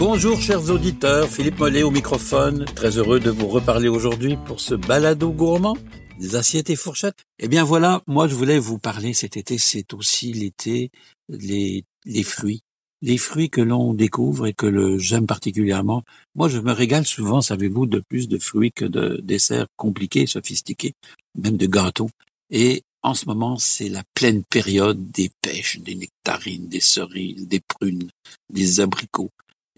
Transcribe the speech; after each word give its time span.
Bonjour 0.00 0.40
chers 0.40 0.70
auditeurs, 0.70 1.28
Philippe 1.28 1.58
Mollet 1.58 1.82
au 1.82 1.90
microphone, 1.90 2.64
très 2.64 2.96
heureux 2.96 3.20
de 3.20 3.28
vous 3.28 3.48
reparler 3.48 3.88
aujourd'hui 3.88 4.38
pour 4.46 4.58
ce 4.58 4.74
balado 4.74 5.30
gourmand 5.30 5.76
des 6.18 6.36
assiettes 6.36 6.70
et 6.70 6.74
fourchettes. 6.74 7.26
Eh 7.38 7.48
bien 7.48 7.64
voilà, 7.64 8.00
moi 8.06 8.26
je 8.26 8.34
voulais 8.34 8.58
vous 8.58 8.78
parler 8.78 9.12
cet 9.12 9.36
été, 9.36 9.58
c'est 9.58 9.92
aussi 9.92 10.32
l'été, 10.32 10.90
les, 11.28 11.84
fruits. 12.22 12.62
Les 13.02 13.18
fruits 13.18 13.50
que 13.50 13.60
l'on 13.60 13.92
découvre 13.92 14.46
et 14.46 14.54
que 14.54 14.96
j'aime 14.96 15.26
particulièrement. 15.26 16.02
Moi, 16.34 16.48
je 16.48 16.60
me 16.60 16.72
régale 16.72 17.04
souvent, 17.04 17.42
savez-vous, 17.42 17.84
de 17.84 18.00
plus 18.00 18.26
de 18.26 18.38
fruits 18.38 18.72
que 18.72 18.86
de 18.86 19.20
desserts 19.22 19.66
compliqués, 19.76 20.26
sophistiqués, 20.26 20.94
même 21.34 21.58
de 21.58 21.66
gâteaux. 21.66 22.08
Et 22.48 22.84
en 23.02 23.12
ce 23.12 23.26
moment, 23.26 23.58
c'est 23.58 23.90
la 23.90 24.02
pleine 24.14 24.44
période 24.44 25.10
des 25.10 25.30
pêches, 25.42 25.78
des 25.80 25.94
nectarines, 25.94 26.68
des 26.68 26.80
cerises, 26.80 27.46
des 27.46 27.60
prunes, 27.60 28.08
des 28.48 28.80
abricots. 28.80 29.30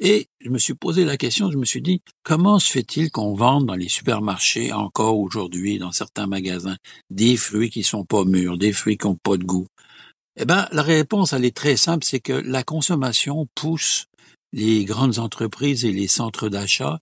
Et 0.04 0.26
je 0.40 0.50
me 0.50 0.58
suis 0.58 0.74
posé 0.74 1.04
la 1.04 1.16
question, 1.16 1.52
je 1.52 1.56
me 1.56 1.64
suis 1.64 1.80
dit, 1.80 2.02
comment 2.24 2.58
se 2.58 2.72
fait-il 2.72 3.12
qu'on 3.12 3.36
vende 3.36 3.66
dans 3.66 3.76
les 3.76 3.88
supermarchés 3.88 4.72
encore 4.72 5.16
aujourd'hui, 5.16 5.78
dans 5.78 5.92
certains 5.92 6.26
magasins, 6.26 6.76
des 7.08 7.36
fruits 7.36 7.70
qui 7.70 7.84
sont 7.84 8.04
pas 8.04 8.24
mûrs, 8.24 8.58
des 8.58 8.72
fruits 8.72 8.98
qui 8.98 9.06
n'ont 9.06 9.14
pas 9.14 9.36
de 9.36 9.44
goût? 9.44 9.68
Eh 10.36 10.44
ben, 10.44 10.66
la 10.72 10.82
réponse, 10.82 11.32
elle 11.32 11.44
est 11.44 11.56
très 11.56 11.76
simple, 11.76 12.04
c'est 12.04 12.18
que 12.18 12.32
la 12.32 12.64
consommation 12.64 13.46
pousse 13.54 14.06
les 14.52 14.84
grandes 14.84 15.20
entreprises 15.20 15.84
et 15.84 15.92
les 15.92 16.08
centres 16.08 16.48
d'achat 16.48 16.98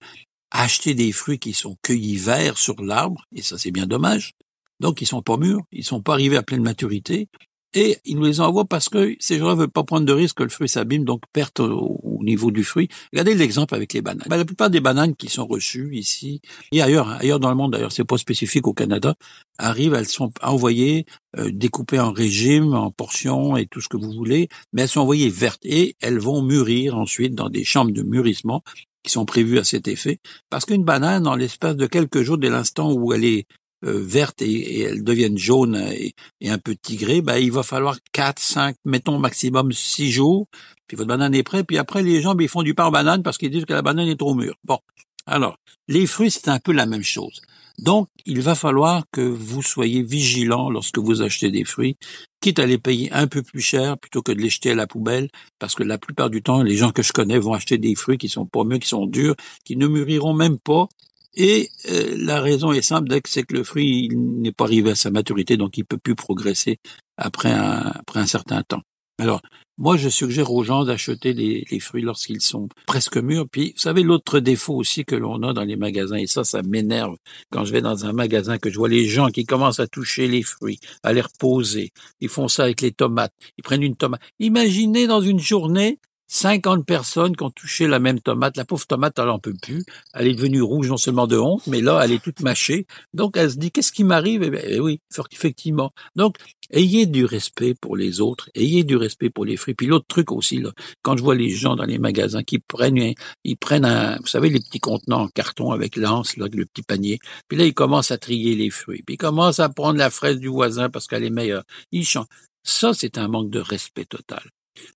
à 0.51 0.65
acheter 0.65 0.93
des 0.93 1.13
fruits 1.13 1.39
qui 1.39 1.55
sont 1.55 1.77
cueillis 1.81 2.19
verts 2.19 2.59
sur 2.59 2.83
l'arbre, 2.83 3.25
et 3.35 3.41
ça 3.41 3.57
c'est 3.57 3.71
bien 3.71 3.87
dommage. 3.87 4.33
Donc 4.79 5.01
ils 5.01 5.07
sont 5.07 5.23
pas 5.23 5.39
mûrs, 5.39 5.63
ils 5.73 5.85
sont 5.85 6.03
pas 6.03 6.13
arrivés 6.13 6.37
à 6.37 6.43
pleine 6.43 6.63
maturité, 6.63 7.29
et 7.75 7.99
ils 8.05 8.17
nous 8.17 8.25
les 8.25 8.41
envoient 8.41 8.65
parce 8.65 8.89
que 8.89 9.15
ces 9.21 9.39
gens 9.39 9.51
ne 9.51 9.55
veulent 9.55 9.71
pas 9.71 9.85
prendre 9.85 10.07
de 10.07 10.13
risque 10.13 10.39
que 10.39 10.43
le 10.43 10.49
fruit 10.49 10.69
s'abîme, 10.69 11.05
donc 11.05 11.23
perte 11.33 11.61
au, 11.61 12.19
niveau 12.23 12.51
du 12.51 12.65
fruit. 12.65 12.89
Regardez 13.13 13.35
l'exemple 13.35 13.75
avec 13.75 13.95
les 13.95 14.03
bananes. 14.03 14.27
Ben, 14.29 14.37
la 14.37 14.45
plupart 14.45 14.69
des 14.69 14.81
bananes 14.81 15.17
qui 15.17 15.29
sont 15.29 15.47
reçues 15.47 15.97
ici 15.97 16.43
et 16.71 16.83
ailleurs, 16.83 17.09
hein, 17.09 17.17
ailleurs 17.19 17.41
dans 17.41 17.49
le 17.49 17.57
monde, 17.57 17.73
d'ailleurs, 17.73 17.93
c'est 17.93 18.05
pas 18.05 18.19
spécifique 18.19 18.67
au 18.67 18.75
Canada, 18.75 19.15
arrivent, 19.59 19.95
elles 19.95 20.07
sont 20.07 20.31
envoyées, 20.43 21.07
euh, 21.39 21.51
découpées 21.53 21.99
en 22.01 22.13
régime, 22.13 22.75
en 22.75 22.91
portions 22.91 23.57
et 23.57 23.67
tout 23.67 23.81
ce 23.81 23.89
que 23.89 23.97
vous 23.97 24.13
voulez, 24.13 24.49
mais 24.73 24.83
elles 24.83 24.89
sont 24.89 25.01
envoyées 25.01 25.31
vertes 25.31 25.65
et 25.65 25.97
elles 26.01 26.19
vont 26.19 26.43
mûrir 26.43 26.99
ensuite 26.99 27.35
dans 27.35 27.49
des 27.49 27.65
chambres 27.65 27.93
de 27.93 28.03
mûrissement 28.03 28.63
qui 29.03 29.11
sont 29.11 29.25
prévues 29.25 29.59
à 29.59 29.65
cet 29.65 29.89
effet, 29.89 30.19
parce 30.51 30.67
qu'une 30.67 30.85
banane, 30.85 31.27
en 31.27 31.35
l'espace 31.35 31.77
de 31.77 31.87
quelques 31.87 32.23
jours, 32.23 32.37
dès 32.37 32.51
l'instant 32.51 32.93
où 32.93 33.13
elle 33.15 33.25
est 33.25 33.47
vertes 33.83 34.43
et, 34.43 34.81
elles 34.81 35.05
deviennent 35.05 35.39
jaunes 35.39 35.77
et, 35.77 36.15
un 36.49 36.59
peu 36.59 36.75
tigrées, 36.75 37.23
ben, 37.23 37.37
il 37.37 37.53
va 37.53 37.63
falloir 37.63 37.99
4, 38.13 38.39
5, 38.39 38.77
mettons 38.85 39.19
maximum 39.19 39.73
6 39.73 40.11
jours, 40.11 40.47
puis 40.87 40.97
votre 40.97 41.09
banane 41.09 41.35
est 41.35 41.43
prête, 41.43 41.67
puis 41.67 41.79
après 41.79 42.03
les 42.03 42.21
gens 42.21 42.35
ben, 42.35 42.45
ils 42.45 42.49
font 42.49 42.63
du 42.63 42.75
pain 42.75 42.91
banane 42.91 43.23
parce 43.23 43.39
qu'ils 43.39 43.51
disent 43.51 43.65
que 43.65 43.73
la 43.73 43.83
banane 43.83 44.09
est 44.09 44.19
trop 44.19 44.35
mûre. 44.35 44.57
Bon, 44.65 44.79
alors, 45.27 45.59
les 45.89 46.07
fruits, 46.07 46.31
c'est 46.31 46.49
un 46.49 46.59
peu 46.59 46.73
la 46.73 46.87
même 46.87 47.05
chose. 47.05 47.41
Donc, 47.79 48.09
il 48.27 48.43
va 48.43 48.55
falloir 48.55 49.05
que 49.11 49.21
vous 49.21 49.63
soyez 49.63 50.03
vigilant 50.03 50.69
lorsque 50.69 50.99
vous 50.99 51.23
achetez 51.23 51.51
des 51.51 51.65
fruits, 51.65 51.97
quitte 52.41 52.59
à 52.59 52.67
les 52.67 52.79
payer 52.79 53.11
un 53.13 53.27
peu 53.27 53.43
plus 53.43 53.61
cher 53.63 53.97
plutôt 53.97 54.23
que 54.23 54.33
de 54.33 54.41
les 54.41 54.51
jeter 54.51 54.73
à 54.73 54.75
la 54.75 54.87
poubelle, 54.87 55.29
parce 55.59 55.75
que 55.75 55.83
la 55.83 55.97
plupart 55.97 56.29
du 56.29 56.43
temps, 56.43 56.63
les 56.63 56.77
gens 56.77 56.91
que 56.91 57.03
je 57.03 57.13
connais 57.13 57.39
vont 57.39 57.55
acheter 57.55 57.79
des 57.79 57.95
fruits 57.95 58.19
qui 58.19 58.29
sont 58.29 58.45
pas 58.45 58.65
mûrs, 58.65 58.81
qui 58.81 58.89
sont 58.89 59.07
durs, 59.07 59.35
qui 59.65 59.77
ne 59.77 59.87
mûriront 59.87 60.35
même 60.35 60.59
pas, 60.59 60.89
et 61.35 61.71
euh, 61.91 62.17
la 62.19 62.41
raison 62.41 62.73
est 62.73 62.83
simple, 62.83 63.09
c'est 63.27 63.45
que 63.45 63.55
le 63.55 63.65
fruit 63.65 64.09
n'est 64.15 64.53
pas 64.53 64.65
arrivé 64.65 64.91
à 64.91 64.95
sa 64.95 65.11
maturité, 65.11 65.57
donc 65.57 65.79
il 65.79 65.85
peut 65.85 65.99
plus 65.99 66.15
progresser 66.15 66.79
après 67.17 67.53
un, 67.53 67.93
après 67.95 68.21
un 68.21 68.27
certain 68.27 68.63
temps. 68.63 68.83
Alors, 69.19 69.43
moi, 69.77 69.97
je 69.97 70.09
suggère 70.09 70.51
aux 70.51 70.65
gens 70.65 70.85
d'acheter 70.85 71.33
les, 71.33 71.67
les, 71.71 71.81
fruits 71.81 72.03
lorsqu'ils 72.03 72.41
sont 72.41 72.69
presque 72.87 73.17
mûrs. 73.17 73.47
Puis, 73.51 73.73
vous 73.73 73.81
savez, 73.81 74.03
l'autre 74.03 74.41
défaut 74.41 74.75
aussi 74.75 75.05
que 75.05 75.15
l'on 75.15 75.43
a 75.43 75.53
dans 75.53 75.65
les 75.65 75.77
magasins, 75.77 76.17
et 76.17 76.27
ça, 76.27 76.45
ça 76.45 76.63
m'énerve 76.63 77.17
quand 77.51 77.65
je 77.65 77.73
vais 77.73 77.81
dans 77.81 78.07
un 78.07 78.13
magasin, 78.13 78.59
que 78.59 78.71
je 78.71 78.77
vois 78.77 78.89
les 78.89 79.07
gens 79.07 79.29
qui 79.29 79.45
commencent 79.45 79.81
à 79.81 79.87
toucher 79.87 80.27
les 80.27 80.43
fruits, 80.43 80.81
à 81.03 81.13
les 81.13 81.21
reposer. 81.21 81.93
Ils 82.21 82.29
font 82.29 82.49
ça 82.49 82.65
avec 82.65 82.81
les 82.81 82.93
tomates. 82.93 83.33
Ils 83.59 83.63
prennent 83.63 83.83
une 83.83 83.97
tomate. 83.97 84.21
Imaginez 84.39 85.07
dans 85.07 85.21
une 85.21 85.41
journée, 85.41 85.99
50 86.33 86.87
personnes 86.87 87.35
qui 87.35 87.43
ont 87.43 87.51
touché 87.51 87.89
la 87.89 87.99
même 87.99 88.21
tomate. 88.21 88.57
La 88.57 88.65
pauvre 88.65 88.87
tomate, 88.87 89.19
elle 89.19 89.31
en 89.31 89.41
peut 89.41 89.55
plus. 89.61 89.85
Elle 90.15 90.29
est 90.29 90.35
devenue 90.35 90.63
rouge 90.63 90.89
non 90.89 90.97
seulement 90.97 91.27
de 91.27 91.37
honte, 91.37 91.67
mais 91.67 91.81
là, 91.81 92.01
elle 92.05 92.13
est 92.13 92.23
toute 92.23 92.41
mâchée. 92.41 92.87
Donc, 93.15 93.37
elle 93.37 93.51
se 93.51 93.57
dit, 93.57 93.73
qu'est-ce 93.73 93.91
qui 93.91 94.05
m'arrive? 94.05 94.45
Eh, 94.45 94.51
bien, 94.51 94.61
eh 94.65 94.79
oui, 94.79 95.01
effectivement. 95.33 95.93
Donc, 96.15 96.37
ayez 96.71 97.07
du 97.07 97.25
respect 97.25 97.75
pour 97.75 97.97
les 97.97 98.21
autres, 98.21 98.49
ayez 98.55 98.85
du 98.85 98.95
respect 98.97 99.29
pour 99.29 99.45
les 99.45 99.57
fruits. 99.57 99.75
Puis 99.75 99.89
l'autre 99.89 100.07
truc 100.07 100.31
aussi, 100.31 100.59
là, 100.59 100.71
quand 101.03 101.17
je 101.17 101.23
vois 101.25 101.35
les 101.35 101.51
gens 101.51 101.75
dans 101.75 101.85
les 101.85 101.99
magasins 101.99 102.45
qui 102.45 102.61
prennent, 102.61 103.15
ils 103.43 103.57
prennent 103.57 103.85
un, 103.85 104.17
vous 104.21 104.29
savez, 104.29 104.51
les 104.51 104.61
petits 104.61 104.79
contenants 104.79 105.23
en 105.23 105.29
carton 105.29 105.73
avec 105.73 105.97
l'anse, 105.97 106.37
là, 106.37 106.47
le 106.53 106.65
petit 106.65 106.83
panier. 106.83 107.19
Puis 107.49 107.59
là, 107.59 107.65
ils 107.65 107.75
commencent 107.75 108.13
à 108.13 108.19
trier 108.19 108.55
les 108.55 108.71
fruits. 108.71 109.03
Puis 109.05 109.15
ils 109.17 109.19
commencent 109.19 109.59
à 109.59 109.69
prendre 109.69 109.99
la 109.99 110.11
fraise 110.11 110.39
du 110.39 110.47
voisin 110.47 110.91
parce 110.91 111.09
qu'elle 111.09 111.25
est 111.25 111.31
meilleure. 111.31 111.65
Ils 111.91 112.07
chantent. 112.07 112.29
Ça, 112.63 112.93
c'est 112.95 113.19
un 113.19 113.27
manque 113.27 113.51
de 113.51 113.59
respect 113.59 114.05
total. 114.05 114.43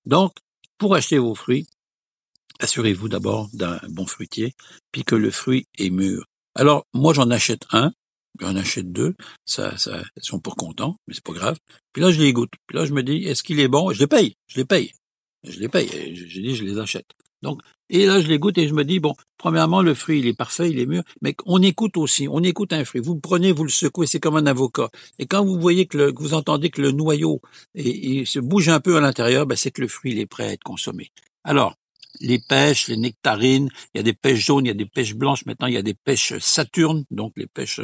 Donc, 0.06 0.32
pour 0.78 0.94
acheter 0.94 1.18
vos 1.18 1.34
fruits, 1.34 1.66
assurez-vous 2.60 3.08
d'abord 3.08 3.48
d'un 3.52 3.80
bon 3.88 4.06
fruitier, 4.06 4.54
puis 4.92 5.04
que 5.04 5.14
le 5.14 5.30
fruit 5.30 5.66
est 5.78 5.90
mûr. 5.90 6.24
Alors, 6.54 6.86
moi, 6.92 7.12
j'en 7.14 7.30
achète 7.30 7.66
un, 7.72 7.92
j'en 8.40 8.56
achète 8.56 8.92
deux, 8.92 9.14
ça, 9.44 9.76
ça, 9.76 10.02
ils 10.16 10.24
sont 10.24 10.40
pas 10.40 10.52
contents, 10.52 10.96
mais 11.06 11.14
c'est 11.14 11.24
pas 11.24 11.32
grave. 11.32 11.58
Puis 11.92 12.02
là, 12.02 12.10
je 12.10 12.20
les 12.20 12.32
goûte. 12.32 12.52
Puis 12.66 12.76
là, 12.76 12.84
je 12.84 12.92
me 12.92 13.02
dis, 13.02 13.24
est-ce 13.24 13.42
qu'il 13.42 13.60
est 13.60 13.68
bon? 13.68 13.92
Je 13.92 14.00
les 14.00 14.06
paye, 14.06 14.36
je 14.46 14.58
les 14.58 14.64
paye. 14.64 14.92
Je 15.42 15.60
les 15.60 15.68
paye. 15.68 15.88
Je, 16.14 16.40
dis, 16.40 16.54
je 16.54 16.64
les 16.64 16.78
achète. 16.78 17.06
Donc, 17.42 17.60
et 17.94 18.06
là, 18.06 18.20
je 18.20 18.26
les 18.26 18.40
goûte 18.40 18.58
et 18.58 18.66
je 18.66 18.74
me 18.74 18.84
dis, 18.84 18.98
bon, 18.98 19.14
premièrement, 19.38 19.80
le 19.80 19.94
fruit, 19.94 20.18
il 20.18 20.26
est 20.26 20.36
parfait, 20.36 20.68
il 20.68 20.80
est 20.80 20.86
mûr, 20.86 21.04
mais 21.22 21.36
on 21.46 21.62
écoute 21.62 21.96
aussi, 21.96 22.26
on 22.28 22.40
écoute 22.40 22.72
un 22.72 22.84
fruit. 22.84 23.00
Vous 23.00 23.14
le 23.14 23.20
prenez, 23.20 23.52
vous 23.52 23.62
le 23.62 23.70
secouez, 23.70 24.08
c'est 24.08 24.18
comme 24.18 24.34
un 24.34 24.46
avocat. 24.46 24.90
Et 25.20 25.26
quand 25.26 25.44
vous 25.44 25.60
voyez 25.60 25.86
que, 25.86 25.98
le, 25.98 26.12
vous 26.16 26.34
entendez 26.34 26.70
que 26.70 26.82
le 26.82 26.90
noyau 26.90 27.40
et, 27.76 28.24
se 28.24 28.40
bouge 28.40 28.68
un 28.68 28.80
peu 28.80 28.96
à 28.96 29.00
l'intérieur, 29.00 29.46
ben, 29.46 29.54
c'est 29.54 29.70
que 29.70 29.80
le 29.80 29.86
fruit, 29.86 30.10
il 30.10 30.18
est 30.18 30.26
prêt 30.26 30.44
à 30.44 30.52
être 30.54 30.64
consommé. 30.64 31.12
Alors, 31.44 31.76
les 32.20 32.40
pêches, 32.40 32.88
les 32.88 32.96
nectarines, 32.96 33.68
il 33.94 33.98
y 33.98 34.00
a 34.00 34.02
des 34.02 34.12
pêches 34.12 34.44
jaunes, 34.44 34.64
il 34.64 34.68
y 34.68 34.72
a 34.72 34.74
des 34.74 34.86
pêches 34.86 35.14
blanches, 35.14 35.46
maintenant 35.46 35.68
il 35.68 35.74
y 35.74 35.78
a 35.78 35.82
des 35.82 35.94
pêches 35.94 36.36
Saturne, 36.38 37.04
donc 37.12 37.32
les 37.36 37.46
pêches, 37.46 37.80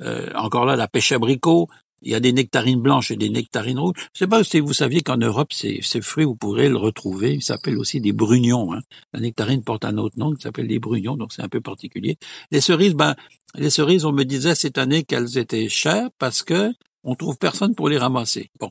euh, 0.00 0.28
encore 0.34 0.64
là, 0.64 0.74
la 0.74 0.88
pêche 0.88 1.12
abricot, 1.12 1.68
il 2.02 2.10
y 2.10 2.14
a 2.14 2.20
des 2.20 2.32
nectarines 2.32 2.80
blanches 2.80 3.10
et 3.10 3.16
des 3.16 3.30
nectarines 3.30 3.78
rouges. 3.78 3.94
Je 4.12 4.20
sais 4.20 4.26
pas 4.26 4.42
si 4.44 4.60
vous 4.60 4.72
saviez 4.72 5.02
qu'en 5.02 5.16
Europe, 5.16 5.52
ces, 5.52 5.80
fruits, 6.00 6.24
vous 6.24 6.34
pourrez 6.34 6.68
le 6.68 6.76
retrouver. 6.76 7.34
Il 7.34 7.42
s'appelle 7.42 7.78
aussi 7.78 8.00
des 8.00 8.12
brugnons. 8.12 8.74
Hein. 8.74 8.80
La 9.12 9.20
nectarine 9.20 9.62
porte 9.62 9.84
un 9.84 9.96
autre 9.98 10.18
nom 10.18 10.32
qui 10.32 10.42
s'appelle 10.42 10.68
des 10.68 10.78
brugnons, 10.78 11.16
donc 11.16 11.32
c'est 11.32 11.42
un 11.42 11.48
peu 11.48 11.60
particulier. 11.60 12.18
Les 12.50 12.60
cerises, 12.60 12.94
ben, 12.94 13.14
les 13.54 13.70
cerises, 13.70 14.04
on 14.04 14.12
me 14.12 14.24
disait 14.24 14.54
cette 14.54 14.78
année 14.78 15.04
qu'elles 15.04 15.38
étaient 15.38 15.68
chères 15.68 16.08
parce 16.18 16.42
que 16.42 16.72
on 17.04 17.14
trouve 17.14 17.36
personne 17.38 17.74
pour 17.74 17.88
les 17.88 17.98
ramasser. 17.98 18.50
Bon, 18.60 18.70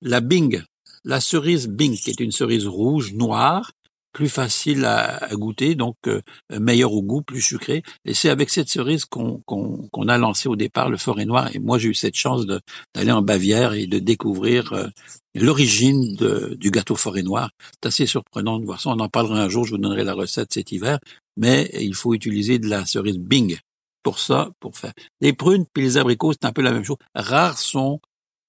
la 0.00 0.20
Bing, 0.20 0.62
la 1.04 1.20
cerise 1.20 1.68
Bing, 1.68 1.96
qui 1.96 2.10
est 2.10 2.20
une 2.20 2.32
cerise 2.32 2.66
rouge 2.66 3.12
noire, 3.12 3.72
plus 4.12 4.28
facile 4.28 4.84
à, 4.84 5.28
goûter, 5.32 5.74
donc 5.74 5.96
euh, 6.06 6.20
meilleur 6.50 6.92
au 6.92 7.02
goût, 7.02 7.22
plus 7.22 7.40
sucré. 7.40 7.82
Et 8.04 8.14
c'est 8.14 8.28
avec 8.28 8.50
cette 8.50 8.68
cerise 8.68 9.04
qu'on 9.04 9.42
qu'on 9.46 10.08
a 10.08 10.18
lancé 10.18 10.48
au 10.48 10.56
départ 10.56 10.90
le 10.90 10.96
Forêt 10.96 11.24
Noir. 11.24 11.54
Et 11.54 11.58
moi, 11.58 11.78
j'ai 11.78 11.88
eu 11.88 11.94
cette 11.94 12.16
chance 12.16 12.46
d'aller 12.46 13.12
en 13.12 13.22
Bavière 13.22 13.72
et 13.72 13.86
de 13.86 13.98
découvrir 13.98 14.72
euh, 14.72 14.88
l'origine 15.34 16.16
du 16.56 16.70
gâteau 16.70 16.94
Forêt 16.94 17.22
Noir. 17.22 17.50
C'est 17.74 17.88
assez 17.88 18.06
surprenant 18.06 18.58
de 18.58 18.64
voir 18.64 18.80
ça. 18.80 18.90
On 18.90 19.00
en 19.00 19.08
parlera 19.08 19.42
un 19.42 19.48
jour, 19.48 19.64
je 19.64 19.72
vous 19.72 19.78
donnerai 19.78 20.04
la 20.04 20.14
recette 20.14 20.52
cet 20.52 20.72
hiver. 20.72 20.98
Mais 21.36 21.70
il 21.80 21.94
faut 21.94 22.14
utiliser 22.14 22.58
de 22.58 22.68
la 22.68 22.84
cerise 22.84 23.18
Bing 23.18 23.58
pour 24.02 24.18
ça, 24.18 24.50
pour 24.60 24.76
faire. 24.76 24.92
Les 25.20 25.32
prunes 25.32 25.64
puis 25.72 25.82
les 25.82 25.96
abricots, 25.96 26.32
c'est 26.32 26.44
un 26.44 26.52
peu 26.52 26.62
la 26.62 26.72
même 26.72 26.84
chose. 26.84 26.96
Rares 27.14 27.58
sont, 27.58 28.00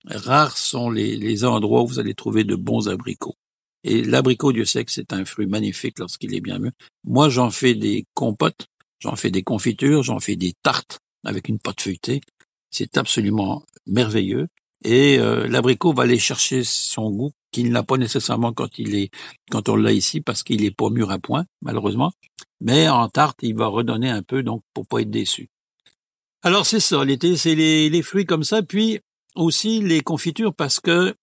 rares 0.05 0.57
sont 0.57 0.89
les, 0.89 1.15
les 1.15 1.45
endroits 1.45 1.83
où 1.83 1.87
vous 1.87 1.99
allez 1.99 2.15
trouver 2.15 2.43
de 2.43 2.55
bons 2.55 2.89
abricots. 2.89 3.35
Et 3.83 4.03
l'abricot, 4.03 4.53
Dieu 4.53 4.65
sait 4.65 4.85
que 4.85 4.91
c'est 4.91 5.13
un 5.13 5.25
fruit 5.25 5.47
magnifique 5.47 5.99
lorsqu'il 5.99 6.33
est 6.33 6.41
bien 6.41 6.59
mûr. 6.59 6.71
Moi, 7.03 7.29
j'en 7.29 7.49
fais 7.49 7.73
des 7.73 8.05
compotes, 8.13 8.67
j'en 8.99 9.15
fais 9.15 9.29
des 9.29 9.43
confitures, 9.43 10.03
j'en 10.03 10.19
fais 10.19 10.35
des 10.35 10.53
tartes 10.63 10.99
avec 11.25 11.49
une 11.49 11.59
pâte 11.59 11.81
feuilletée. 11.81 12.21
C'est 12.71 12.97
absolument 12.97 13.63
merveilleux. 13.85 14.47
Et 14.83 15.17
euh, 15.19 15.47
l'abricot 15.47 15.93
va 15.93 16.03
aller 16.03 16.19
chercher 16.19 16.63
son 16.63 17.09
goût 17.09 17.31
qu'il 17.51 17.71
n'a 17.71 17.83
pas 17.83 17.97
nécessairement 17.97 18.51
quand 18.51 18.79
il 18.79 18.95
est 18.95 19.11
quand 19.49 19.69
on 19.69 19.75
l'a 19.75 19.93
ici 19.93 20.19
parce 20.19 20.43
qu'il 20.43 20.65
est 20.65 20.75
pas 20.75 20.89
mûr 20.89 21.11
à 21.11 21.19
point 21.19 21.45
malheureusement. 21.61 22.11
Mais 22.59 22.89
en 22.89 23.07
tarte, 23.07 23.39
il 23.43 23.55
va 23.55 23.67
redonner 23.67 24.09
un 24.09 24.23
peu 24.23 24.43
donc 24.43 24.61
pour 24.73 24.85
pas 24.87 25.01
être 25.01 25.09
déçu. 25.09 25.49
Alors 26.41 26.65
c'est 26.65 26.81
ça, 26.81 27.05
l'été, 27.05 27.37
c'est 27.37 27.55
les, 27.55 27.89
les 27.89 28.01
fruits 28.01 28.25
comme 28.25 28.43
ça, 28.43 28.63
puis 28.63 28.99
aussi 29.35 29.79
les 29.79 30.01
confitures 30.01 30.53
parce 30.53 30.81
que 30.81 31.15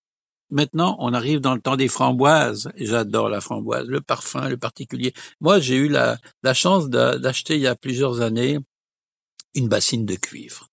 Maintenant, 0.51 0.97
on 0.99 1.15
arrive 1.15 1.41
dans 1.41 1.55
le 1.55 1.61
temps 1.61 1.77
des 1.77 1.89
framboises. 1.89 2.71
J'adore 2.77 3.29
la 3.29 3.41
framboise, 3.41 3.87
le 3.87 4.01
parfum, 4.01 4.49
le 4.49 4.57
particulier. 4.57 5.13
Moi, 5.41 5.61
j'ai 5.61 5.77
eu 5.77 5.89
la, 5.89 6.19
chance 6.55 6.89
d'acheter 6.89 7.55
il 7.55 7.61
y 7.61 7.67
a 7.67 7.77
plusieurs 7.77 8.21
années 8.21 8.59
une 9.55 9.69
bassine 9.69 10.05
de 10.07 10.17
cuivre. 10.17 10.69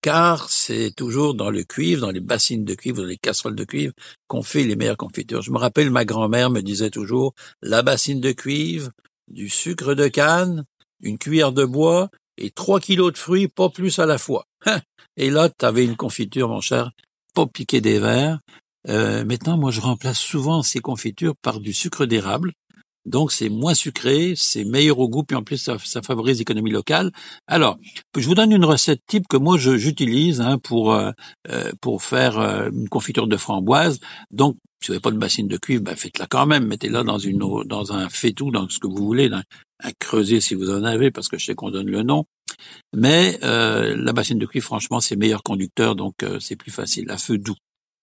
Car 0.00 0.50
c'est 0.50 0.90
toujours 0.96 1.34
dans 1.34 1.50
le 1.50 1.62
cuivre, 1.62 2.00
dans 2.00 2.10
les 2.10 2.20
bassines 2.20 2.64
de 2.64 2.74
cuivre, 2.74 2.98
dans 2.98 3.08
les 3.08 3.16
casseroles 3.16 3.54
de 3.54 3.64
cuivre, 3.64 3.94
qu'on 4.26 4.42
fait 4.42 4.64
les 4.64 4.74
meilleures 4.74 4.96
confitures. 4.96 5.42
Je 5.42 5.52
me 5.52 5.58
rappelle, 5.58 5.90
ma 5.90 6.04
grand-mère 6.04 6.50
me 6.50 6.60
disait 6.60 6.90
toujours, 6.90 7.34
la 7.62 7.82
bassine 7.82 8.20
de 8.20 8.32
cuivre, 8.32 8.90
du 9.28 9.48
sucre 9.48 9.94
de 9.94 10.08
canne, 10.08 10.64
une 11.00 11.18
cuillère 11.18 11.52
de 11.52 11.64
bois 11.64 12.10
et 12.36 12.50
trois 12.50 12.80
kilos 12.80 13.12
de 13.12 13.18
fruits, 13.18 13.46
pas 13.46 13.68
plus 13.68 13.98
à 14.00 14.06
la 14.06 14.18
fois. 14.18 14.46
Et 15.16 15.30
là, 15.30 15.48
tu 15.50 15.64
avais 15.64 15.84
une 15.84 15.96
confiture, 15.96 16.48
mon 16.48 16.60
cher, 16.60 16.90
pas 17.34 17.46
piqué 17.46 17.80
des 17.80 17.98
verres. 17.98 18.40
Euh, 18.88 19.24
maintenant, 19.24 19.56
moi, 19.56 19.70
je 19.70 19.80
remplace 19.80 20.18
souvent 20.18 20.62
ces 20.62 20.80
confitures 20.80 21.34
par 21.36 21.60
du 21.60 21.72
sucre 21.72 22.06
d'érable. 22.06 22.52
Donc, 23.04 23.32
c'est 23.32 23.48
moins 23.48 23.74
sucré, 23.74 24.34
c'est 24.36 24.64
meilleur 24.64 25.00
au 25.00 25.08
goût, 25.08 25.24
puis 25.24 25.36
en 25.36 25.42
plus, 25.42 25.56
ça, 25.56 26.02
favorise 26.02 26.38
l'économie 26.38 26.70
locale. 26.70 27.10
Alors, 27.48 27.78
je 28.16 28.24
vous 28.26 28.36
donne 28.36 28.52
une 28.52 28.64
recette 28.64 29.00
type 29.08 29.26
que 29.26 29.36
moi, 29.36 29.58
j'utilise 29.58 30.40
hein, 30.40 30.58
pour 30.58 30.92
euh, 30.92 31.10
euh, 31.50 31.72
pour 31.80 32.02
faire 32.04 32.38
une 32.38 32.88
confiture 32.88 33.26
de 33.26 33.36
framboise. 33.36 33.98
Donc, 34.30 34.56
si 34.80 34.88
vous 34.88 34.94
n'avez 34.94 35.02
pas 35.02 35.10
de 35.10 35.16
bassine 35.16 35.48
de 35.48 35.56
cuivre, 35.56 35.82
ben 35.82 35.96
faites-la 35.96 36.26
quand 36.26 36.46
même. 36.46 36.66
Mettez-la 36.66 37.02
dans 37.02 37.18
une 37.18 37.42
eau, 37.42 37.64
dans 37.64 37.92
un 37.92 38.08
faitout, 38.08 38.50
dans 38.50 38.68
ce 38.68 38.78
que 38.78 38.86
vous 38.86 39.04
voulez, 39.04 39.28
dans 39.28 39.42
un 39.80 39.90
creuset 39.98 40.40
si 40.40 40.54
vous 40.54 40.70
en 40.70 40.84
avez, 40.84 41.10
parce 41.10 41.28
que 41.28 41.38
je 41.38 41.46
sais 41.46 41.54
qu'on 41.54 41.70
donne 41.70 41.88
le 41.88 42.02
nom. 42.02 42.24
Mais 42.94 43.38
euh, 43.42 43.96
la 43.96 44.12
bassine 44.12 44.38
de 44.38 44.46
cuivre, 44.46 44.66
franchement, 44.66 45.00
c'est 45.00 45.16
meilleur 45.16 45.42
conducteur, 45.42 45.96
donc 45.96 46.22
euh, 46.22 46.38
c'est 46.40 46.56
plus 46.56 46.70
facile, 46.70 47.10
à 47.10 47.18
feu 47.18 47.38
doux. 47.38 47.56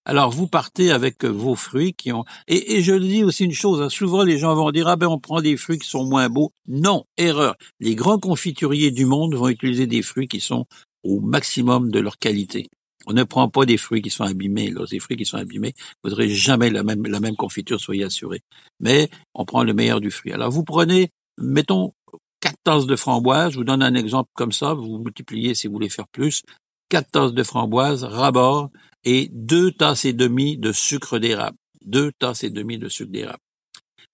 Alors 0.10 0.32
vous 0.32 0.48
partez 0.48 0.90
avec 0.90 1.24
vos 1.24 1.54
fruits 1.54 1.94
qui 1.94 2.12
ont 2.12 2.26
et, 2.48 2.78
et 2.78 2.82
je 2.82 2.96
dis 2.96 3.24
aussi 3.24 3.46
une 3.46 3.54
chose. 3.54 3.80
Hein, 3.80 3.90
souvent 3.90 4.24
les 4.24 4.40
gens 4.40 4.56
vont 4.56 4.72
dire 4.72 4.88
ah 4.88 4.96
ben 4.96 5.06
on 5.06 5.20
prend 5.20 5.40
des 5.40 5.56
fruits 5.56 5.78
qui 5.78 5.88
sont 5.88 6.04
moins 6.04 6.30
beaux. 6.30 6.52
Non, 6.68 7.06
erreur. 7.16 7.56
Les 7.80 7.94
grands 7.94 8.18
confituriers 8.18 8.90
du 8.90 9.06
monde 9.06 9.36
vont 9.36 9.50
utiliser 9.50 9.86
des 9.86 10.02
fruits 10.02 10.28
qui 10.28 10.40
sont 10.40 10.66
au 11.04 11.20
maximum 11.20 11.92
de 11.92 12.00
leur 12.00 12.18
qualité. 12.18 12.70
On 13.06 13.14
ne 13.14 13.24
prend 13.24 13.50
pas 13.50 13.68
des 13.68 13.78
fruits 13.78 14.02
qui 14.02 14.10
sont 14.10 14.24
abîmés. 14.24 14.72
Là. 14.72 14.84
Des 14.90 14.98
fruits 14.98 15.16
qui 15.16 15.26
sont 15.26 15.38
abîmés, 15.38 15.76
vous 16.04 16.10
n'aurez 16.10 16.30
jamais 16.30 16.72
la 16.72 16.82
même, 16.82 17.06
la 17.06 17.20
même 17.20 17.36
confiture, 17.36 17.80
soyez 17.80 18.04
assurés. 18.04 18.42
Mais 18.80 19.12
on 19.36 19.46
prend 19.46 19.64
le 19.64 19.76
meilleur 19.76 20.02
du 20.02 20.10
fruit. 20.10 20.34
Alors 20.34 20.50
vous 20.50 20.64
prenez, 20.64 21.12
mettons, 21.38 21.94
quatre 22.40 22.58
tasses 22.64 22.88
de 22.88 22.96
framboises. 22.96 23.52
Je 23.52 23.58
vous 23.58 23.64
donne 23.64 23.84
un 23.84 23.94
exemple 23.94 24.32
comme 24.34 24.54
ça. 24.54 24.74
Vous 24.74 24.98
multipliez 24.98 25.54
si 25.54 25.68
vous 25.68 25.74
voulez 25.74 25.90
faire 25.90 26.08
plus. 26.08 26.42
Quatre 26.90 27.12
tasses 27.12 27.34
de 27.34 27.44
framboises, 27.44 28.04
rabord, 28.04 28.72
et 29.04 29.30
deux 29.32 29.72
tasses 29.72 30.06
et 30.06 30.14
demie 30.14 30.58
de 30.58 30.72
sucre 30.72 31.20
d'érable. 31.20 31.58
Deux 31.86 32.12
tasses 32.20 32.44
et 32.44 32.50
demie 32.50 32.78
de 32.78 32.90
sucre 32.90 33.12
d'érable. 33.12 33.40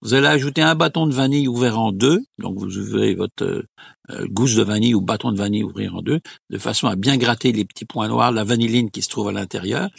Vous 0.01 0.13
allez 0.13 0.27
ajouter 0.27 0.61
un 0.61 0.75
bâton 0.75 1.07
de 1.07 1.13
vanille 1.13 1.47
ouvert 1.47 1.79
en 1.79 1.91
deux, 1.91 2.19
donc 2.37 2.59
vous 2.59 2.77
ouvrez 2.77 3.15
votre 3.15 3.43
euh, 3.43 3.63
euh, 4.11 4.27
gousse 4.27 4.55
de 4.55 4.61
vanille 4.61 4.93
ou 4.93 5.01
bâton 5.01 5.31
de 5.31 5.37
vanille 5.37 5.63
ouvert 5.63 5.95
en 5.95 6.01
deux, 6.01 6.19
de 6.49 6.57
façon 6.57 6.87
à 6.87 6.95
bien 6.95 7.17
gratter 7.17 7.51
les 7.51 7.65
petits 7.65 7.85
points 7.85 8.07
noirs, 8.07 8.31
la 8.31 8.43
vanilline 8.43 8.91
qui 8.91 9.01
se 9.01 9.09
trouve 9.09 9.29
à 9.29 9.31
l'intérieur. 9.31 9.89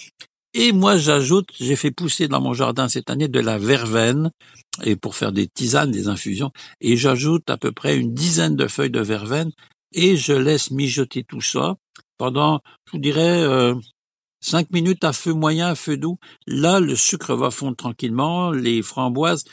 Et 0.55 0.73
moi, 0.73 0.97
j'ajoute, 0.97 1.49
j'ai 1.59 1.77
fait 1.77 1.91
pousser 1.91 2.29
dans 2.29 2.41
mon 2.41 2.55
jardin 2.55 2.89
cette 2.89 3.11
année 3.11 3.29
de 3.29 3.41
la 3.41 3.59
verveine, 3.59 4.31
et 4.85 4.97
pour 4.97 5.17
faire 5.17 5.33
des 5.33 5.49
tisanes, 5.49 5.91
des 5.91 6.09
infusions, 6.09 6.53
et 6.81 6.97
j'ajoute 6.97 7.51
à 7.51 7.57
peu 7.57 7.73
près 7.73 7.97
une 7.97 8.15
dizaine 8.15 8.55
de 8.55 8.69
feuilles 8.69 8.91
de 8.91 9.01
verveine, 9.01 9.51
et 9.93 10.17
je 10.17 10.35
laisse 10.35 10.71
mijoter 10.71 11.25
tout 11.25 11.41
ça 11.41 11.77
pendant, 12.17 12.61
je 12.87 12.93
vous 12.93 12.99
dirais, 12.99 13.43
euh, 13.43 13.75
cinq 14.47 14.71
minutes 14.71 15.05
à 15.05 15.13
feu 15.13 15.33
moyen, 15.33 15.69
à 15.69 15.75
feu 15.75 15.97
doux. 15.97 16.19
Là, 16.47 16.81
le 16.81 16.95
sucre 16.95 17.35
va 17.35 17.51
fondre 17.51 17.77
tranquillement, 17.77 18.51
les 18.53 18.83
framboises 18.83 19.45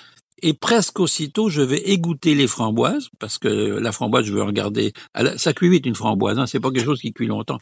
et 0.46 0.54
presque 0.54 1.00
aussitôt, 1.00 1.48
je 1.48 1.62
vais 1.62 1.80
égoutter 1.90 2.36
les 2.36 2.48
framboises, 2.48 3.08
parce 3.18 3.38
que 3.38 3.48
la 3.48 3.94
framboise, 3.94 4.26
je 4.26 4.34
veux 4.34 4.44
regarder. 4.44 4.92
Ça 5.38 5.54
cuit 5.54 5.70
vite 5.70 5.86
une 5.86 5.96
framboise, 5.96 6.38
hein, 6.38 6.46
c'est 6.46 6.60
pas 6.60 6.70
quelque 6.70 6.84
chose 6.84 7.00
qui 7.00 7.14
cuit 7.14 7.28
longtemps. 7.28 7.60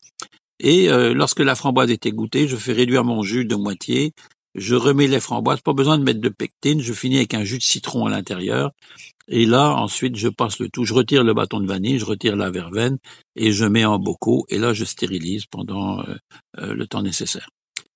Et 0.60 0.90
euh, 0.90 1.14
lorsque 1.14 1.42
la 1.42 1.54
framboise 1.54 1.92
est 1.92 2.08
égouttée, 2.08 2.48
je 2.48 2.56
fais 2.56 2.74
réduire 2.74 3.04
mon 3.04 3.22
jus 3.22 3.46
de 3.46 3.56
moitié. 3.56 4.14
Je 4.56 4.74
remets 4.74 5.08
les 5.08 5.20
framboises, 5.20 5.62
pas 5.62 5.74
besoin 5.74 6.00
de 6.00 6.04
mettre 6.04 6.22
de 6.22 6.30
pectine. 6.30 6.82
Je 6.82 6.94
finis 6.94 7.18
avec 7.18 7.36
un 7.36 7.44
jus 7.44 7.60
de 7.60 7.64
citron 7.64 8.08
à 8.08 8.10
l'intérieur. 8.10 8.72
Et 9.28 9.46
là, 9.46 9.76
ensuite, 9.76 10.16
je 10.16 10.28
passe 10.28 10.60
le 10.60 10.70
tout. 10.70 10.86
Je 10.86 10.94
retire 10.94 11.24
le 11.24 11.34
bâton 11.34 11.60
de 11.60 11.68
vanille, 11.68 12.00
je 12.00 12.06
retire 12.06 12.36
la 12.36 12.50
verveine 12.50 12.98
et 13.36 13.52
je 13.52 13.66
mets 13.66 13.86
en 13.86 14.00
bocaux. 14.00 14.46
Et 14.50 14.58
là, 14.58 14.74
je 14.74 14.84
stérilise 14.84 15.46
pendant 15.46 16.00
euh, 16.00 16.16
euh, 16.60 16.74
le 16.74 16.88
temps 16.88 17.02
nécessaire. 17.02 17.50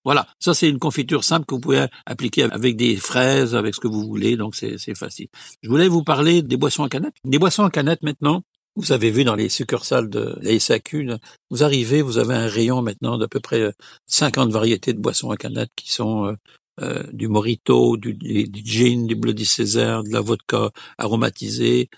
Voilà, 0.03 0.27
ça 0.39 0.53
c'est 0.53 0.69
une 0.69 0.77
confiture 0.77 1.23
simple 1.23 1.47
que 1.47 1.55
vous 1.55 1.61
pouvez 1.61 1.87
appliquer 2.05 2.43
avec 2.43 2.77
des 2.77 2.95
fraises, 2.95 3.55
avec 3.55 3.73
ce 3.73 3.79
que 3.79 3.87
vous 3.87 4.05
voulez, 4.05 4.37
donc 4.37 4.55
c'est 4.55 4.77
facile. 4.93 5.27
Je 5.63 5.67
voulais 5.67 5.87
vous 5.87 6.03
parler 6.03 6.43
des 6.43 6.57
boissons 6.57 6.83
en 6.83 6.87
canette. 6.87 7.15
Des 7.23 7.39
boissons 7.39 7.63
en 7.63 7.71
canette 7.71 8.03
maintenant, 8.03 8.43
vous 8.75 8.91
avez 8.91 9.09
vu 9.09 9.23
dans 9.23 9.33
les 9.33 9.49
succursales 9.49 10.07
de 10.07 10.37
la 10.43 10.59
SAQ, 10.59 11.13
vous 11.49 11.63
arrivez, 11.63 12.03
vous 12.03 12.19
avez 12.19 12.35
un 12.35 12.47
rayon 12.47 12.83
maintenant 12.83 13.17
d'à 13.17 13.27
peu 13.27 13.39
près 13.39 13.73
50 14.05 14.51
variétés 14.51 14.93
de 14.93 14.99
boissons 14.99 15.31
en 15.31 15.35
canette 15.37 15.71
qui 15.75 15.91
sont 15.91 16.35
euh, 16.81 17.03
du 17.13 17.27
morito, 17.27 17.97
du, 17.97 18.13
du, 18.13 18.61
gin, 18.63 19.07
du 19.07 19.15
bloody 19.15 19.45
César, 19.45 20.03
de 20.03 20.11
la 20.11 20.21
vodka 20.21 20.71
aromatisée, 20.97 21.89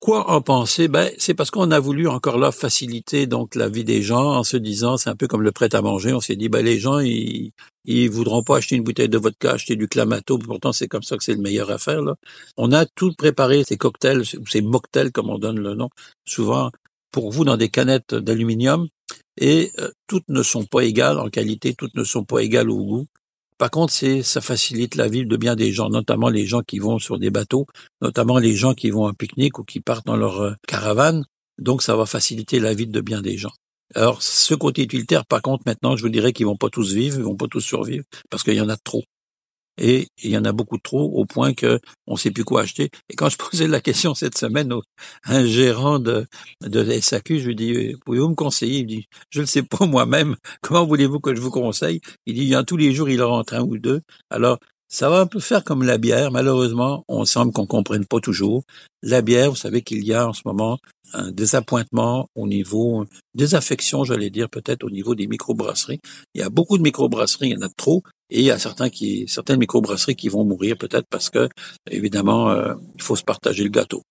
Quoi 0.00 0.30
en 0.30 0.42
penser? 0.42 0.88
Ben, 0.88 1.10
c'est 1.16 1.32
parce 1.34 1.50
qu'on 1.50 1.70
a 1.70 1.80
voulu 1.80 2.06
encore 2.06 2.38
là 2.38 2.52
faciliter 2.52 3.26
donc 3.26 3.54
la 3.54 3.68
vie 3.68 3.82
des 3.82 4.02
gens 4.02 4.34
en 4.34 4.44
se 4.44 4.58
disant, 4.58 4.98
c'est 4.98 5.08
un 5.08 5.16
peu 5.16 5.26
comme 5.26 5.40
le 5.42 5.52
prêt 5.52 5.74
à 5.74 5.80
manger. 5.80 6.12
On 6.12 6.20
s'est 6.20 6.36
dit, 6.36 6.48
ben 6.50 6.64
les 6.64 6.78
gens 6.78 6.98
ils 6.98 7.52
ils 7.86 8.10
voudront 8.10 8.42
pas 8.42 8.58
acheter 8.58 8.76
une 8.76 8.82
bouteille 8.84 9.08
de 9.08 9.16
vodka, 9.18 9.52
acheter 9.52 9.74
du 9.74 9.88
clamato. 9.88 10.38
Pourtant, 10.38 10.72
c'est 10.72 10.86
comme 10.88 11.02
ça 11.02 11.16
que 11.16 11.24
c'est 11.24 11.34
le 11.34 11.40
meilleur 11.40 11.70
à 11.70 11.78
faire 11.78 12.02
là. 12.02 12.14
On 12.56 12.72
a 12.72 12.84
tout 12.84 13.14
préparé 13.16 13.64
ces 13.64 13.78
cocktails, 13.78 14.24
ces 14.26 14.60
mocktails 14.60 15.12
comme 15.12 15.30
on 15.30 15.38
donne 15.38 15.60
le 15.60 15.74
nom, 15.74 15.88
souvent 16.26 16.70
pour 17.10 17.30
vous 17.30 17.44
dans 17.44 17.56
des 17.56 17.70
canettes 17.70 18.14
d'aluminium. 18.14 18.88
Et 19.38 19.72
euh, 19.78 19.90
toutes 20.06 20.28
ne 20.28 20.42
sont 20.42 20.64
pas 20.64 20.84
égales 20.84 21.18
en 21.18 21.30
qualité, 21.30 21.74
toutes 21.74 21.94
ne 21.94 22.04
sont 22.04 22.24
pas 22.24 22.40
égales 22.40 22.70
au 22.70 22.84
goût. 22.84 23.06
Par 23.58 23.70
contre, 23.70 23.92
c'est 23.92 24.22
ça 24.22 24.40
facilite 24.40 24.96
la 24.96 25.08
vie 25.08 25.24
de 25.24 25.36
bien 25.36 25.56
des 25.56 25.72
gens, 25.72 25.88
notamment 25.88 26.28
les 26.28 26.44
gens 26.44 26.62
qui 26.62 26.78
vont 26.78 26.98
sur 26.98 27.18
des 27.18 27.30
bateaux, 27.30 27.66
notamment 28.02 28.38
les 28.38 28.54
gens 28.54 28.74
qui 28.74 28.90
vont 28.90 29.06
en 29.06 29.14
pique-nique 29.14 29.58
ou 29.58 29.64
qui 29.64 29.80
partent 29.80 30.06
dans 30.06 30.16
leur 30.16 30.40
euh, 30.40 30.54
caravane. 30.68 31.24
Donc, 31.58 31.82
ça 31.82 31.96
va 31.96 32.04
faciliter 32.04 32.60
la 32.60 32.74
vie 32.74 32.86
de 32.86 33.00
bien 33.00 33.22
des 33.22 33.38
gens. 33.38 33.52
Alors, 33.94 34.22
ce 34.22 34.54
côté 34.54 34.82
utilitaire, 34.82 35.24
par 35.24 35.40
contre, 35.40 35.62
maintenant, 35.64 35.96
je 35.96 36.02
vous 36.02 36.10
dirais 36.10 36.32
qu'ils 36.32 36.46
vont 36.46 36.56
pas 36.56 36.68
tous 36.68 36.92
vivre, 36.92 37.18
ils 37.18 37.24
vont 37.24 37.36
pas 37.36 37.46
tous 37.48 37.60
survivre, 37.60 38.04
parce 38.28 38.42
qu'il 38.42 38.54
y 38.54 38.60
en 38.60 38.68
a 38.68 38.76
trop 38.76 39.04
et 39.78 40.08
il 40.22 40.30
y 40.30 40.38
en 40.38 40.44
a 40.44 40.52
beaucoup 40.52 40.78
trop 40.78 41.04
au 41.14 41.24
point 41.24 41.54
que 41.54 41.80
on 42.06 42.16
sait 42.16 42.30
plus 42.30 42.44
quoi 42.44 42.62
acheter. 42.62 42.90
Et 43.08 43.14
quand 43.14 43.28
je 43.28 43.36
posais 43.50 43.68
la 43.68 43.80
question 43.80 44.14
cette 44.14 44.38
semaine 44.38 44.72
à 45.24 45.36
un 45.36 45.46
gérant 45.46 45.98
de, 45.98 46.26
de 46.62 47.00
SAQ, 47.00 47.40
je 47.40 47.46
lui 47.48 47.56
dis, 47.56 47.94
pouvez-vous 48.04 48.30
me 48.30 48.34
conseiller? 48.34 48.80
Il 48.80 48.86
dit, 48.86 49.08
je 49.30 49.40
ne 49.40 49.46
sais 49.46 49.62
pas 49.62 49.86
moi-même. 49.86 50.36
Comment 50.62 50.86
voulez-vous 50.86 51.20
que 51.20 51.34
je 51.34 51.40
vous 51.40 51.50
conseille? 51.50 52.00
Il 52.26 52.34
dit, 52.34 52.42
il 52.42 52.48
y 52.48 52.54
a 52.54 52.64
tous 52.64 52.76
les 52.76 52.92
jours, 52.94 53.08
il 53.08 53.22
en 53.22 53.28
rentre 53.28 53.54
un 53.54 53.62
ou 53.62 53.78
deux. 53.78 54.00
Alors, 54.30 54.58
ça 54.88 55.10
va 55.10 55.20
un 55.20 55.26
peu 55.26 55.40
faire 55.40 55.64
comme 55.64 55.82
la 55.82 55.98
bière. 55.98 56.30
Malheureusement, 56.30 57.04
on 57.08 57.24
semble 57.24 57.52
qu'on 57.52 57.66
comprenne 57.66 58.06
pas 58.06 58.20
toujours. 58.20 58.62
La 59.02 59.22
bière, 59.22 59.50
vous 59.50 59.56
savez 59.56 59.82
qu'il 59.82 60.04
y 60.04 60.14
a 60.14 60.28
en 60.28 60.32
ce 60.32 60.42
moment 60.44 60.78
un 61.12 61.30
désappointement 61.30 62.28
au 62.34 62.46
niveau, 62.46 63.04
désaffection, 63.34 64.04
j'allais 64.04 64.30
dire, 64.30 64.48
peut-être 64.48 64.84
au 64.84 64.90
niveau 64.90 65.14
des 65.14 65.26
microbrasseries. 65.26 66.00
Il 66.34 66.40
y 66.40 66.44
a 66.44 66.50
beaucoup 66.50 66.78
de 66.78 66.82
microbrasseries, 66.82 67.48
il 67.50 67.52
y 67.52 67.56
en 67.56 67.66
a 67.66 67.68
trop, 67.76 68.02
et 68.30 68.40
il 68.40 68.44
y 68.44 68.50
a 68.50 68.58
certains 68.58 68.90
qui, 68.90 69.24
certaines 69.28 69.58
microbrasseries 69.58 70.16
qui 70.16 70.28
vont 70.28 70.44
mourir 70.44 70.76
peut-être 70.76 71.06
parce 71.08 71.30
que, 71.30 71.48
évidemment, 71.90 72.50
euh, 72.50 72.74
il 72.96 73.02
faut 73.02 73.16
se 73.16 73.22
partager 73.22 73.62
le 73.62 73.70
gâteau. 73.70 74.02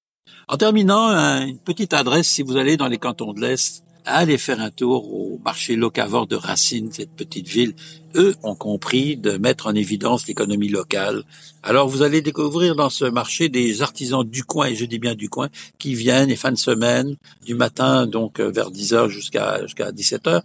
En 0.47 0.57
terminant, 0.57 1.09
une 1.41 1.59
petite 1.59 1.93
adresse, 1.93 2.27
si 2.27 2.43
vous 2.43 2.55
allez 2.55 2.77
dans 2.77 2.87
les 2.87 2.97
cantons 2.97 3.33
de 3.33 3.41
l'Est, 3.41 3.83
allez 4.05 4.37
faire 4.37 4.59
un 4.61 4.71
tour 4.71 5.13
au 5.13 5.39
marché 5.43 5.75
locavore 5.75 6.27
de 6.27 6.35
Racine, 6.35 6.91
cette 6.91 7.11
petite 7.11 7.47
ville. 7.47 7.73
Eux 8.15 8.35
ont 8.43 8.55
compris 8.55 9.17
de 9.17 9.37
mettre 9.37 9.67
en 9.67 9.75
évidence 9.75 10.27
l'économie 10.27 10.69
locale. 10.69 11.23
Alors 11.63 11.89
vous 11.89 12.01
allez 12.01 12.21
découvrir 12.21 12.75
dans 12.75 12.89
ce 12.89 13.05
marché 13.05 13.49
des 13.49 13.81
artisans 13.81 14.23
du 14.23 14.43
coin, 14.43 14.67
et 14.67 14.75
je 14.75 14.85
dis 14.85 14.99
bien 14.99 15.15
du 15.15 15.29
coin, 15.29 15.49
qui 15.79 15.95
viennent 15.95 16.29
et 16.29 16.35
fin 16.35 16.51
de 16.51 16.57
semaine, 16.57 17.15
du 17.45 17.55
matin 17.55 18.07
donc 18.07 18.39
euh, 18.39 18.49
vers 18.49 18.71
10h 18.71 19.09
jusqu'à 19.09 19.61
jusqu'à 19.63 19.91
17h, 19.91 20.41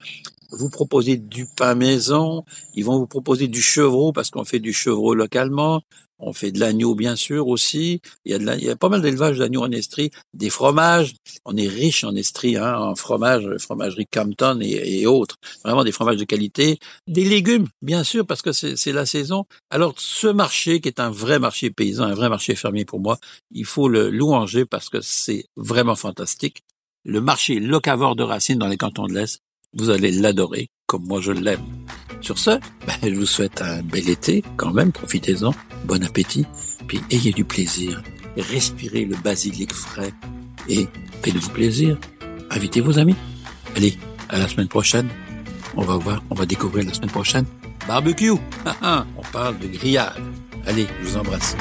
vous 0.53 0.71
proposer 0.71 1.17
du 1.17 1.47
pain 1.57 1.75
maison, 1.75 2.45
ils 2.75 2.85
vont 2.85 2.99
vous 2.99 3.07
proposer 3.07 3.49
du 3.49 3.63
chevreau 3.63 4.13
parce 4.13 4.31
qu'on 4.31 4.45
fait 4.45 4.59
du 4.59 4.73
chevreau 4.73 5.15
localement, 5.15 5.83
on 6.21 6.33
fait 6.33 6.53
de 6.53 6.61
l'agneau 6.61 6.95
bien 6.95 7.17
sûr 7.17 7.49
aussi, 7.49 8.01
il 8.25 8.33
y 8.33 8.35
a, 8.35 8.39
de 8.39 8.59
il 8.59 8.65
y 8.65 8.71
a 8.71 8.77
pas 8.77 8.89
mal 8.89 9.01
d'élevage 9.01 9.39
d'agneau 9.39 9.63
en 9.63 9.71
Estrie, 9.71 10.11
des 10.35 10.51
fromages, 10.51 11.15
on 11.45 11.57
est 11.57 11.67
riche 11.67 12.05
en 12.05 12.15
Estrie, 12.15 12.57
hein, 12.57 12.79
en 12.79 12.95
fromage, 12.95 13.47
fromagerie 13.59 14.07
Campton 14.07 14.59
et, 14.61 15.07
autres, 15.07 15.37
vraiment 15.65 15.85
des 15.85 15.93
fromages 15.93 16.19
de 16.19 16.25
qualité, 16.25 16.79
des 17.07 17.25
légumes 17.25 17.67
bien 17.83 18.05
sûr 18.05 18.27
parce 18.27 18.43
que 18.43 18.53
c'est 18.53 18.93
la 18.93 19.07
saison. 19.07 19.45
Alors 19.71 19.95
ce 19.99 20.27
marché 20.27 20.81
qui 20.81 20.89
est 20.89 21.01
un 21.01 21.11
vrai 21.11 21.39
marché 21.39 21.71
paysan, 21.71 22.05
un 22.05 22.15
vrai 22.15 22.29
marché 22.29 22.55
fermier 22.55 22.85
pour 22.85 23.01
moi, 23.01 23.19
il 23.51 23.65
faut 23.65 23.89
le 23.89 24.11
louanger 24.11 24.67
parce 24.67 24.89
que 24.89 25.01
c'est 25.01 25.47
vraiment 25.57 25.97
fantastique. 25.97 26.63
Le 27.05 27.23
marché 27.23 27.61
locavore 27.61 28.15
de 28.15 28.23
Racine 28.23 28.59
dans 28.59 28.69
les 28.69 28.77
cantons 28.77 29.07
de 29.07 29.15
l'Est, 29.15 29.41
vous 29.75 29.91
allez 29.91 30.13
l'adorer 30.13 30.69
comme 30.87 31.07
moi 31.07 31.21
je 31.21 31.33
l'aime. 31.33 31.65
Sur 32.21 32.39
ce, 32.39 32.51
ben, 32.87 32.95
je 33.03 33.15
vous 33.15 33.27
souhaite 33.27 33.63
un 33.63 33.83
bel 33.83 34.09
été 34.09 34.43
quand 34.57 34.73
même, 34.73 34.93
profitez-en, 34.93 35.55
bon 35.85 36.05
appétit, 36.05 36.45
puis 36.87 37.01
ayez 37.11 37.33
du 37.33 37.45
plaisir, 37.45 38.03
respirez 38.37 39.05
le 39.05 39.17
basilic 39.17 39.73
frais 39.73 40.13
et 40.69 40.87
faites-vous 41.23 41.51
plaisir, 41.51 41.97
invitez 42.51 42.81
vos 42.81 42.99
amis. 42.99 43.17
Allez, 43.77 43.97
à 44.29 44.39
la 44.39 44.49
semaine 44.49 44.69
prochaine. 44.69 45.09
On 45.77 45.83
va 45.83 45.97
voir, 45.97 46.23
on 46.31 46.35
va 46.35 46.47
découvrir 46.47 46.85
la 46.85 46.93
semaine 46.93 47.11
prochaine. 47.11 47.45
Barbecue 47.87 48.31
On 48.83 49.23
parle 49.33 49.59
de 49.59 49.69
grillade. 49.69 50.15
Allez, 50.67 50.87
je 51.03 51.09
vous 51.09 51.17
embrasse. 51.17 51.57